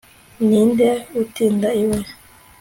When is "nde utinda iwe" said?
0.69-1.99